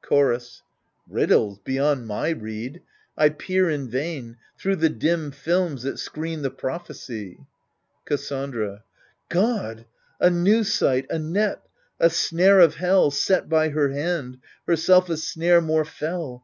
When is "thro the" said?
4.56-4.88